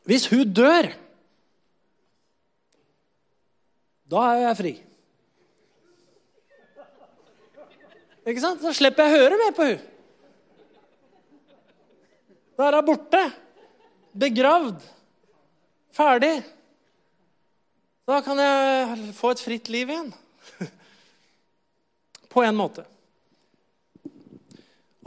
[0.08, 0.90] hvis hun dør,
[4.08, 4.74] da er jeg fri.
[8.28, 8.60] Ikke sant?
[8.60, 9.86] Da slipper jeg å høre mer på hun.
[12.58, 13.20] Da er hun borte.
[14.18, 14.82] Begravd.
[15.94, 16.40] Ferdig.
[18.08, 20.10] Da kan jeg få et fritt liv igjen.
[22.32, 22.82] På en måte.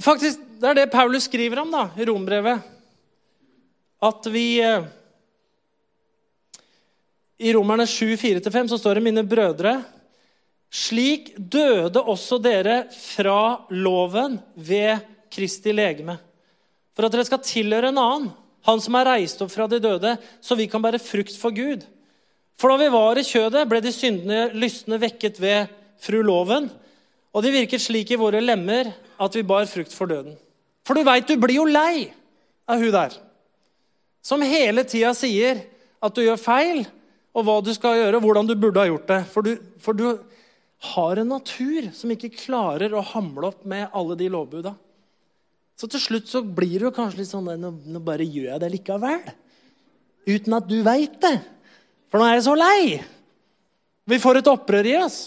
[0.02, 2.62] Faktisk, Det er det Paulus skriver om da, i Rombrevet.
[4.02, 4.86] At vi eh,
[7.38, 9.80] I Romerne 7, 4-5 så står det, mine brødre
[10.72, 16.16] slik døde også dere fra loven ved Kristi legeme,
[16.96, 18.30] for at dere skal tilhøre en annen,
[18.68, 21.82] han som er reist opp fra de døde, så vi kan bære frukt for Gud.
[22.62, 26.70] For da vi var i kjødet, ble de syndende lystne vekket ved fru loven,
[27.32, 30.36] og de virket slik i våre lemmer at vi bar frukt for døden.
[30.86, 32.12] For du veit, du blir jo lei
[32.70, 33.16] av hun der,
[34.22, 35.64] som hele tida sier
[36.02, 36.84] at du gjør feil,
[37.32, 39.20] og hva du skal gjøre, og hvordan du burde ha gjort det.
[39.32, 40.06] For du, for du
[40.92, 44.74] har en natur som ikke klarer å hamle opp med alle de lovbuda.
[45.82, 48.68] Så til slutt så blir det kanskje litt sånn nå, nå bare gjør jeg det
[48.76, 49.24] likevel.
[50.30, 51.40] Uten at du veit det.
[52.14, 52.82] For nå er jeg så lei.
[54.06, 55.24] Vi får et opprør i oss.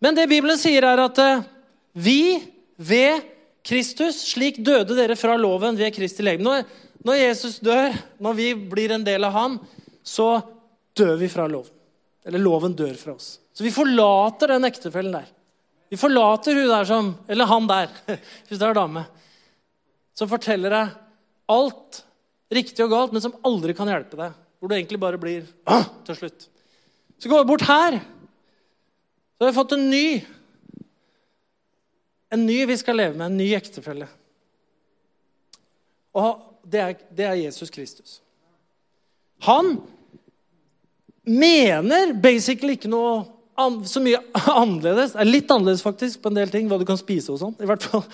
[0.00, 1.44] Men det Bibelen sier, er at eh,
[1.92, 2.40] vi
[2.80, 3.28] ved
[3.68, 6.48] Kristus Slik døde dere fra loven ved Kristi legeme.
[6.48, 6.64] Når,
[7.04, 9.60] når Jesus dør, når vi blir en del av han,
[10.00, 10.38] så
[10.96, 11.76] dør vi fra loven.
[12.24, 13.34] Eller loven dør fra oss.
[13.52, 15.28] Så vi forlater den ektefellen der.
[15.92, 17.90] Vi forlater hun der som Eller han der,
[18.48, 19.04] hvis det er dame.
[20.16, 20.94] Som forteller deg
[21.52, 21.98] alt
[22.52, 24.38] riktig og galt, men som aldri kan hjelpe deg.
[24.56, 25.44] Hvor du egentlig bare blir
[26.06, 26.46] til slutt.
[27.20, 27.98] Så går vi bort her.
[29.36, 30.06] Så har vi fått en ny.
[32.32, 34.08] En ny vi skal leve med, en ny ektefelle.
[36.16, 36.40] Og
[36.72, 38.16] det er, det er Jesus Kristus.
[39.44, 39.74] Han
[41.28, 44.20] mener basically ikke noe så mye
[44.62, 45.14] annerledes.
[45.28, 47.56] Litt annerledes faktisk på en del ting, hva du kan spise og sånn.
[47.60, 48.04] i hvert fall.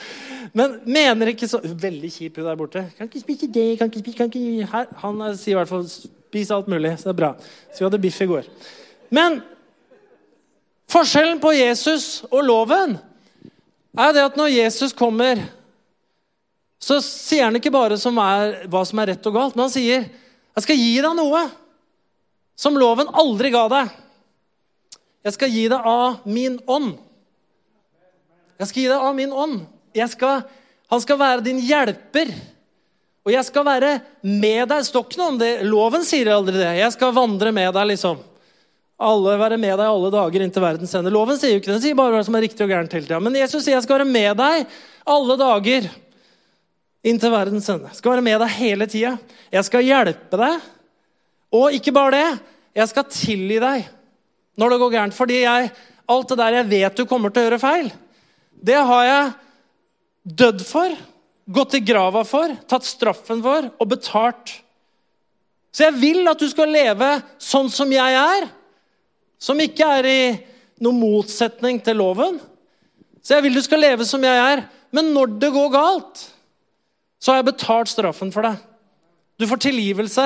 [0.57, 2.85] Men mener ikke så Veldig kjip hun der borte.
[2.99, 4.67] Kan ikke spise det, kan ikke spise, kan ikke...
[4.73, 7.31] Her, Han sier i hvert fall 'spis alt mulig', så det er bra.
[7.73, 8.49] Så vi hadde biff i går.
[9.11, 9.41] Men
[10.93, 12.99] forskjellen på Jesus og loven
[13.97, 15.41] er det at når Jesus kommer,
[16.79, 19.73] så sier han ikke bare som er, hva som er rett og galt, men han
[19.73, 21.49] sier 'Jeg skal gi deg noe'
[22.59, 23.91] som loven aldri ga deg.
[25.27, 26.95] Jeg skal gi deg av min ånd.
[28.59, 29.67] Jeg skal gi deg av min ånd.
[30.13, 30.43] Skal,
[30.93, 32.31] han skal være din hjelper.
[33.27, 34.87] Og jeg skal være med deg.
[34.87, 35.53] Står ikke noe om det.
[35.67, 36.71] Loven sier aldri det.
[36.79, 38.23] Jeg skal vandre med deg, liksom.
[38.99, 41.13] Alle være med deg alle dager inntil verdens ende.
[41.15, 41.77] Loven sier jo ikke det.
[41.77, 43.21] Den sier bare hva som er riktig og gærent hele tida.
[43.23, 44.79] Men Jesus sier jeg skal være med deg
[45.09, 45.91] alle dager
[47.07, 47.93] inntil verdens ende.
[47.93, 49.13] Jeg skal være med deg hele tida.
[49.55, 50.67] Jeg skal hjelpe deg.
[51.59, 52.27] Og ikke bare det,
[52.77, 53.87] jeg skal tilgi deg
[54.59, 55.17] når det går gærent.
[55.17, 55.71] Fordi jeg,
[56.09, 57.93] alt det der jeg vet du kommer til å gjøre feil,
[58.59, 59.33] det har jeg
[60.43, 60.97] dødd for,
[61.49, 64.59] gått i grava for, tatt straffen for og betalt.
[65.73, 67.09] Så jeg vil at du skal leve
[67.41, 68.49] sånn som jeg er,
[69.39, 70.23] som ikke er i
[70.83, 72.41] noen motsetning til loven.
[73.23, 74.65] Så jeg vil du skal leve som jeg er.
[74.95, 76.23] Men når det går galt,
[77.21, 78.57] så har jeg betalt straffen for deg.
[79.39, 80.25] Du får tilgivelse,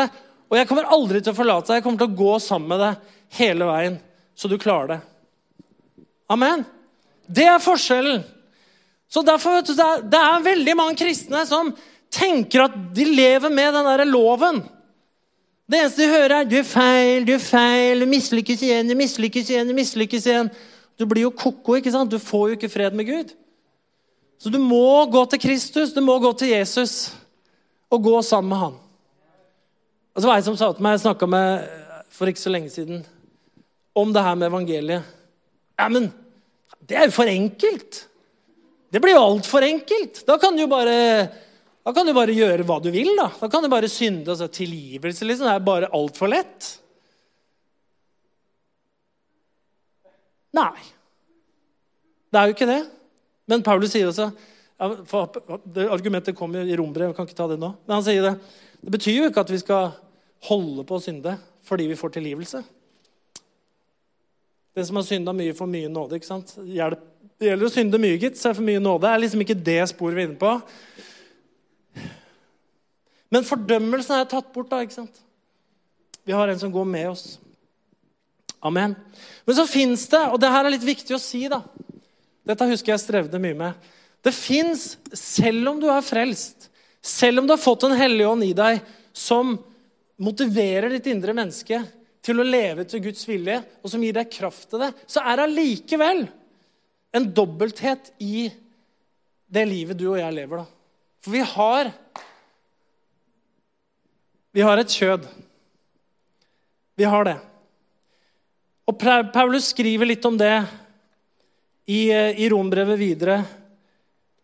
[0.48, 1.80] og jeg kommer aldri til å forlate deg.
[1.80, 3.98] Jeg kommer til å gå sammen med deg hele veien,
[4.34, 5.00] så du klarer det.
[6.32, 6.64] Amen.
[7.26, 8.22] Det er forskjellen.
[9.12, 11.74] Så derfor, vet du, Det er veldig mange kristne som
[12.12, 14.62] tenker at de lever med den derre loven.
[15.68, 18.94] Det eneste de hører, er 'du er feil, du er feil, du mislykkes igjen', du
[18.94, 20.50] mislykkes igjen, du mislykkes igjen.
[20.98, 21.74] Du blir jo ko-ko.
[21.74, 22.10] ikke sant?
[22.10, 23.32] Du får jo ikke fred med Gud.
[24.38, 27.14] Så du må gå til Kristus, du må gå til Jesus
[27.90, 28.74] og gå sammen med han.
[30.14, 31.68] Og så var jeg som sa til meg, Jeg snakka med
[32.10, 33.06] for ikke så lenge siden
[33.94, 35.14] om det her med evangeliet.
[35.78, 36.10] Ja, men
[36.88, 38.06] det er jo for enkelt!
[38.92, 40.20] Det blir jo altfor enkelt.
[40.28, 40.96] Da kan du jo bare,
[41.80, 43.08] da kan du bare gjøre hva du vil.
[43.16, 44.28] Da Da kan du bare synde.
[44.28, 46.74] Altså, tilgivelse liksom, det er bare altfor lett.
[50.52, 50.76] Nei.
[52.28, 52.82] Det er jo ikke det.
[53.48, 54.28] Men Paulus sier også
[54.82, 55.30] Ja, for
[55.72, 57.72] det Argumentet kommer i rombrevet, kan ikke ta det nå.
[57.86, 58.34] Men han sier det.
[58.82, 59.92] Det betyr jo ikke at vi skal
[60.48, 62.60] holde på å synde fordi vi får tilgivelse.
[64.76, 66.16] Den som har synda mye, får mye nåde.
[66.16, 66.54] ikke sant?
[66.64, 67.08] Hjelp.
[67.42, 69.02] Det gjelder å synde mye, gitt, så er for mye nåde.
[69.02, 70.52] Det er liksom ikke det sporet vi er inne på.
[73.34, 74.82] Men fordømmelsen er tatt bort, da.
[74.84, 75.22] ikke sant?
[76.22, 77.24] Vi har en som går med oss.
[78.62, 78.94] Amen.
[79.44, 81.64] Men så fins det, og det her er litt viktig å si, da
[82.46, 83.90] Dette husker jeg strevde mye med.
[84.22, 86.68] Det fins, selv om du er frelst,
[87.02, 88.80] selv om du har fått en hellig ånd i deg
[89.14, 89.56] som
[90.22, 91.82] motiverer ditt indre menneske
[92.22, 95.38] til å leve til Guds vilje, og som gir deg kraft til det, så er
[95.38, 96.22] det allikevel
[97.12, 98.46] en dobbelthet i
[99.52, 100.62] det livet du og jeg lever.
[100.62, 100.66] da.
[101.22, 101.92] For vi har
[104.52, 105.24] Vi har et kjød.
[107.00, 107.38] Vi har det.
[108.84, 108.98] Og
[109.32, 110.52] Paulus skriver litt om det
[111.88, 113.38] i, i rombrevet videre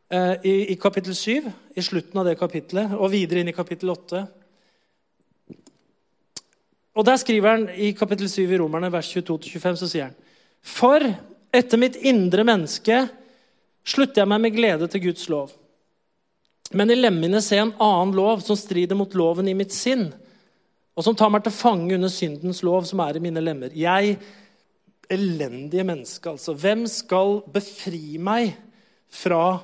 [0.09, 3.93] eh, i, i, kapittel 7, i slutten av det kapittelet, og videre inn i kapittel
[3.93, 4.25] 8.
[6.99, 10.17] Og Der skriver han i kapittel 7 i Romerne, vers 22-25, så sier han
[10.67, 11.05] For
[11.55, 13.05] etter mitt indre menneske
[13.87, 15.53] slutter jeg meg med glede til Guds lov.
[16.75, 20.11] Men i lemmene ser jeg en annen lov som strider mot loven i mitt sinn
[20.99, 23.71] og som tar meg til fange under syndens lov, som er i mine lemmer.
[23.71, 24.17] Jeg,
[25.07, 26.57] elendige menneske, altså.
[26.59, 28.57] Hvem skal befri meg
[29.07, 29.61] fra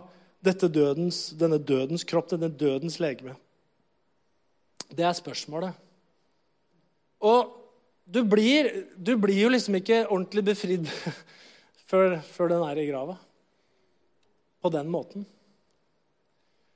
[0.47, 3.35] dødens, denne dødens kropp, denne dødens legeme?
[4.95, 5.75] Det er spørsmålet.
[7.25, 7.53] Og
[8.05, 10.89] du blir, du blir jo liksom ikke ordentlig befridd
[11.91, 13.17] før, før den er i grava.
[14.61, 15.25] På den måten.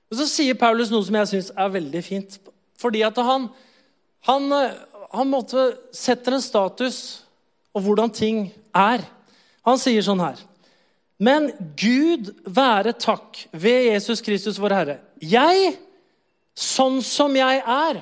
[0.08, 2.38] Og Så sier Paulus noe som jeg syns er veldig fint.
[2.80, 3.48] Fordi at han,
[4.28, 4.76] han, eh,
[5.12, 7.00] han måtte setter en status
[7.76, 9.04] og hvordan ting er.
[9.68, 10.38] Han sier sånn her
[11.20, 14.96] Men Gud være takk ved Jesus Kristus, vår Herre.
[15.18, 15.74] Jeg,
[16.54, 18.00] sånn som jeg er,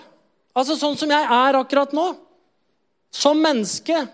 [0.53, 2.11] altså sånn som jeg er akkurat nå,
[3.17, 4.05] som menneske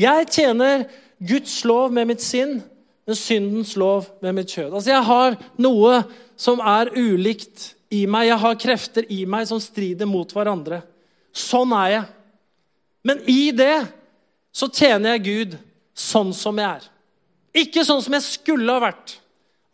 [0.00, 0.86] Jeg tjener
[1.20, 2.62] Guds lov med mitt sinn,
[3.04, 4.70] men syndens lov med mitt kjød.
[4.72, 5.98] Altså, jeg har noe
[6.40, 8.30] som er ulikt i meg.
[8.30, 10.80] Jeg har krefter i meg som strider mot hverandre.
[11.36, 12.06] Sånn er jeg.
[13.04, 13.82] Men i det
[14.56, 15.58] så tjener jeg Gud
[15.92, 16.88] sånn som jeg er.
[17.60, 19.18] Ikke sånn som jeg skulle ha vært.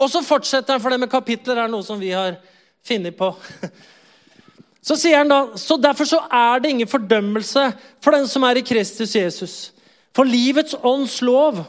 [0.00, 2.40] Og så fortsetter han, for det med kapitler er noe som vi har
[2.86, 3.30] funnet på.
[4.86, 7.70] Så sier han da, så Derfor så er det ingen fordømmelse
[8.04, 9.56] for den som er i Kristus Jesus.
[10.14, 11.64] For livets ånds lov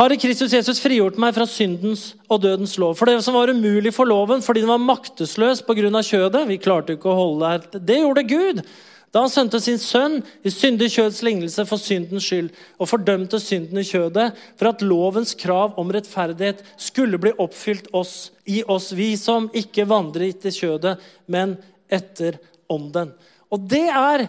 [0.00, 2.94] har i Kristus Jesus frigjort meg fra syndens og dødens lov.
[2.96, 5.90] For det som var umulig for loven fordi den var maktesløs pga.
[6.02, 7.82] kjødet Vi klarte ikke å holde det.
[7.86, 8.62] Det gjorde Gud
[9.10, 13.80] da han sendte sin sønn i syndig kjøds lignelse for syndens skyld og fordømte synden
[13.82, 19.16] i kjødet for at lovens krav om rettferdighet skulle bli oppfylt oss, i oss, vi
[19.18, 20.94] som ikke vandrer etter kjødet,
[21.26, 21.56] men
[21.90, 22.38] etter
[22.70, 23.10] ånden.
[23.50, 24.28] Og det er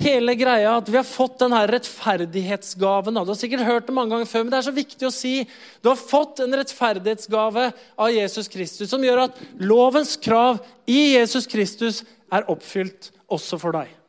[0.00, 3.18] hele greia at vi har fått denne rettferdighetsgaven.
[3.18, 5.34] Du har sikkert hørt det mange ganger før, men det er så viktig å si.
[5.82, 11.50] Du har fått en rettferdighetsgave av Jesus Kristus som gjør at lovens krav i Jesus
[11.50, 13.99] Kristus er oppfylt også for deg.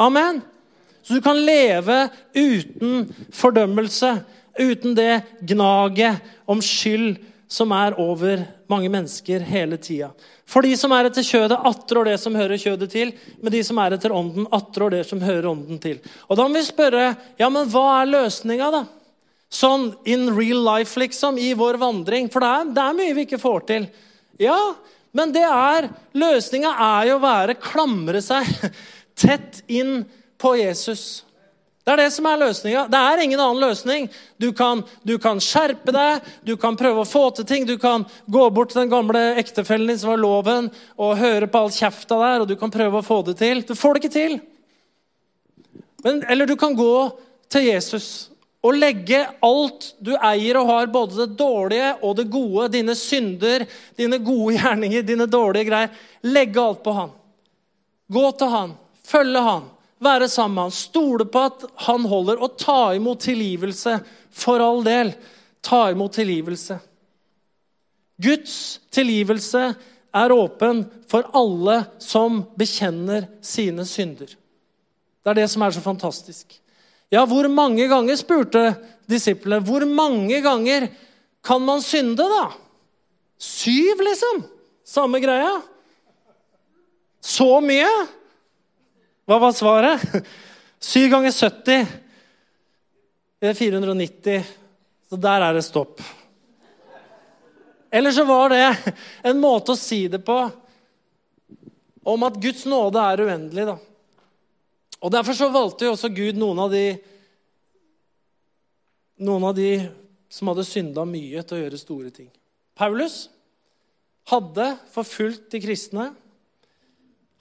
[0.00, 0.40] Amen.
[1.02, 4.14] Så du kan leve uten fordømmelse,
[4.58, 7.18] uten det gnaget om skyld
[7.50, 10.12] som er over mange mennesker hele tida.
[10.48, 13.12] For de som er etter kjødet, attrår det som hører kjødet til.
[13.42, 15.98] Men de som er etter ånden, attrår det som hører ånden til.
[16.28, 18.84] Og da må vi spørre ja, men hva er løsninga, da?
[19.50, 22.30] Sånn in real life, liksom, i vår vandring.
[22.30, 23.90] For det er, det er mye vi ikke får til.
[24.42, 24.58] Ja,
[25.16, 28.46] men det er løsninga er jo å være klamre seg
[29.20, 30.04] tett inn
[30.40, 31.24] på Jesus.
[31.84, 32.84] Det er det som er løsninga.
[32.92, 34.08] Det er ingen annen løsning.
[34.40, 37.64] Du kan, du kan, skjerpe deg, du kan prøve å få til ting.
[37.66, 40.68] Du kan gå bort til den gamle ektefellen din som var loven,
[41.00, 43.64] og høre på all kjefta der, og du kan prøve å få det til.
[43.66, 44.36] Du får det ikke til.
[46.04, 46.94] Men, eller du kan gå
[47.50, 52.68] til Jesus og legge alt du eier og har, både det dårlige og det gode,
[52.74, 53.64] dine synder,
[53.96, 55.94] dine gode gjerninger, dine dårlige greier,
[56.28, 57.14] legge alt på han.
[58.10, 58.74] Gå til han,
[59.10, 59.68] følge han
[60.00, 63.98] være sammen med han, stole på at han holder, og ta imot tilgivelse.
[64.30, 65.12] For all del,
[65.64, 66.78] ta imot tilgivelse.
[68.20, 68.54] Guds
[68.92, 69.72] tilgivelse
[70.10, 74.32] er åpen for alle som bekjenner sine synder.
[75.20, 76.56] Det er det som er så fantastisk.
[77.10, 78.64] Ja, hvor mange ganger, spurte
[79.10, 80.88] disiplene, hvor mange ganger
[81.44, 82.50] kan man synde, da?
[83.40, 84.44] Syv, liksom?
[84.86, 85.58] Samme greia?
[87.20, 87.90] Så mye?
[89.30, 90.02] Hva var svaret?
[90.90, 91.84] 7 ganger 70
[93.40, 94.48] det er 490.
[95.08, 96.02] Så der er det stopp.
[97.90, 98.64] Eller så var det
[99.30, 100.36] en måte å si det på
[102.10, 103.68] om at Guds nåde er uendelig.
[103.70, 103.78] da.
[105.00, 106.84] Og Derfor så valgte jo også Gud noen av de
[109.20, 109.72] noen av de
[110.32, 112.28] som hadde synda mye, til å gjøre store ting.
[112.78, 113.28] Paulus
[114.30, 116.10] hadde forfulgt de kristne,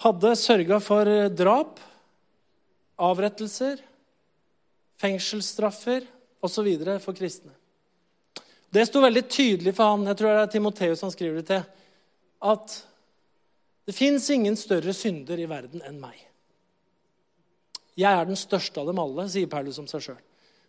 [0.04, 1.80] hadde sørga for drap,
[3.00, 3.82] avrettelser,
[5.00, 6.06] fengselsstraffer
[6.44, 6.70] osv.
[7.04, 7.54] for kristne.
[8.70, 11.64] Det sto veldig tydelig for han, jeg tror det er Timoteus han skriver det til,
[12.40, 12.76] at
[13.90, 16.18] det fins ingen større synder i verden enn meg.
[18.00, 20.20] Jeg er den største av dem alle, sier Paulus om seg sjøl.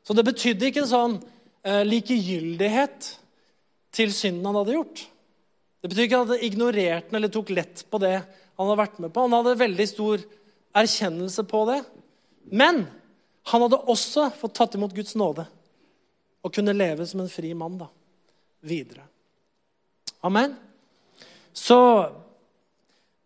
[0.02, 3.10] Så det betydde ikke en sånn eh, likegyldighet
[3.94, 5.02] til synden han hadde gjort.
[5.80, 8.16] Det betyr ikke at han hadde ignorert den eller tok lett på det
[8.60, 9.24] han hadde vært med på.
[9.24, 10.24] Han hadde veldig stor
[10.76, 11.78] erkjennelse på det.
[12.52, 12.82] Men
[13.48, 15.46] han hadde også fått tatt imot Guds nåde
[16.40, 17.88] og kunne leve som en fri mann da,
[18.64, 19.06] videre.
[20.24, 20.54] Amen.
[21.56, 21.78] Så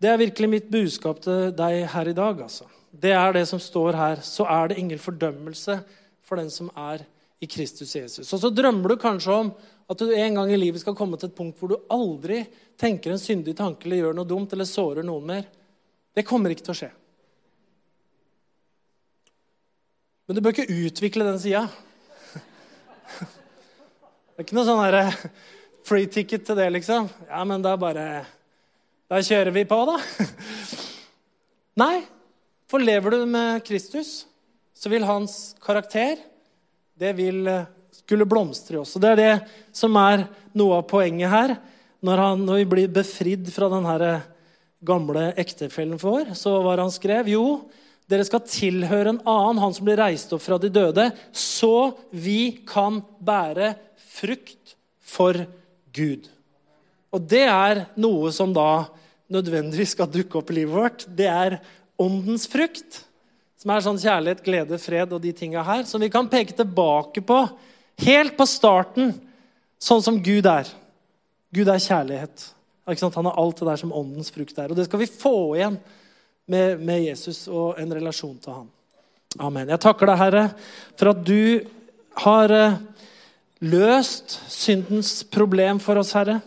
[0.02, 2.40] det er virkelig mitt budskap til deg her i dag.
[2.46, 2.66] altså.
[2.90, 4.22] Det er det som står her.
[4.22, 5.80] Så er det ingen fordømmelse
[6.22, 7.02] for den som er
[7.42, 8.30] i Kristus Jesus.
[8.32, 9.50] Og så drømmer du kanskje om
[9.90, 12.42] at du en gang i livet skal komme til et punkt hvor du aldri
[12.80, 15.48] tenker en syndig tanke eller gjør noe dumt eller sårer noen mer.
[16.14, 16.90] Det kommer ikke til å skje.
[20.24, 21.66] Men du bør ikke utvikle den sida.
[24.34, 25.18] Det er ikke noe sånn eh,
[25.86, 27.10] free ticket til det, liksom.
[27.28, 28.24] Ja, men da bare
[29.06, 29.98] Da kjører vi på, da.
[31.84, 32.06] Nei.
[32.72, 34.24] For lever du med Kristus,
[34.74, 36.16] så vil hans karakter
[36.98, 37.68] det vil eh,
[38.04, 38.94] skulle blomstre i oss.
[38.96, 39.34] Og Det er det
[39.74, 40.26] som er
[40.56, 41.56] noe av poenget her.
[42.04, 43.88] Når, han, når vi blir befridd fra den
[44.84, 47.46] gamle ektefellen vår, så var han skrev jo
[48.10, 52.60] dere skal tilhøre en annen, han som blir reist opp fra de døde, så vi
[52.68, 53.72] kan bære
[54.12, 55.38] frukt for
[55.94, 56.28] Gud.
[57.14, 58.84] Og det er noe som da
[59.32, 61.06] nødvendigvis skal dukke opp i livet vårt.
[61.08, 61.58] Det er
[62.00, 63.00] åndens frukt,
[63.56, 67.24] som er sånn kjærlighet, glede, fred og de tinga her, som vi kan peke tilbake
[67.24, 67.38] på
[68.02, 69.12] helt på starten,
[69.82, 70.68] sånn som Gud er.
[71.54, 72.50] Gud er kjærlighet.
[72.84, 74.70] Han har alt det der som åndens frukt er.
[74.70, 75.78] Og det skal vi få igjen
[76.50, 78.66] med, med Jesus og en relasjon til ham.
[79.42, 79.70] Amen.
[79.72, 80.42] Jeg takker deg, Herre,
[80.98, 81.64] for at du
[82.22, 82.76] har eh,
[83.66, 86.38] løst syndens problem for oss, Herre.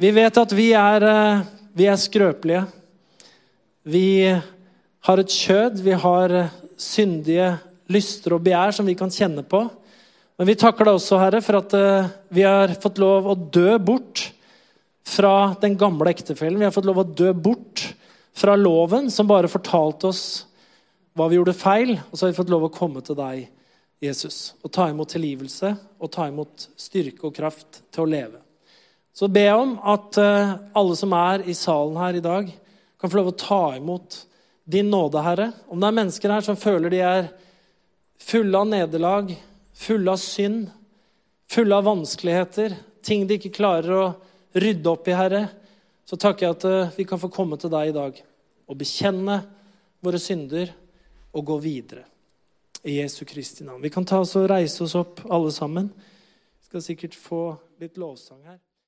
[0.00, 1.42] Vi vet at vi er, eh,
[1.76, 2.62] vi er skrøpelige.
[3.86, 4.08] Vi
[5.06, 7.50] har et kjød, vi har eh, syndige
[7.92, 9.66] lyster og begjær som vi kan kjenne på.
[10.36, 11.74] Men vi takker deg også, Herre, for at
[12.28, 14.26] vi har fått lov å dø bort
[15.06, 16.58] fra den gamle ektefellen.
[16.60, 17.86] Vi har fått lov å dø bort
[18.36, 20.24] fra loven, som bare fortalte oss
[21.16, 21.94] hva vi gjorde feil.
[22.10, 23.46] Og så har vi fått lov å komme til deg,
[24.04, 25.70] Jesus, og ta imot tilgivelse
[26.04, 28.42] og ta imot styrke og kraft til å leve.
[29.16, 32.50] Så be om at eh, alle som er i salen her i dag,
[33.00, 34.18] kan få lov å ta imot
[34.68, 35.46] din nåde, Herre.
[35.72, 37.30] Om det er mennesker her som føler de er
[38.20, 39.32] fulle av nederlag,
[39.76, 40.70] fulle av synd,
[41.50, 42.74] fulle av vanskeligheter,
[43.04, 44.06] ting de ikke klarer å
[44.56, 45.44] rydde opp i, Herre,
[46.06, 48.18] så takker jeg at eh, vi kan få komme til deg i dag
[48.66, 49.40] og bekjenne
[50.02, 50.72] våre synder
[51.36, 52.06] og gå videre.
[52.86, 53.82] I Jesu Kristi navn.
[53.82, 55.90] Vi kan ta oss og reise oss opp, alle sammen.
[56.60, 57.42] Vi skal sikkert få
[57.82, 58.60] litt lovsang her.